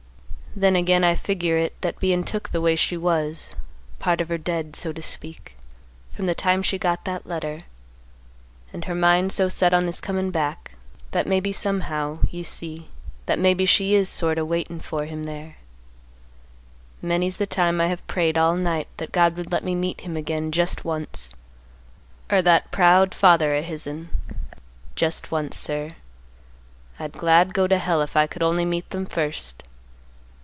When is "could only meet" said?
28.27-28.89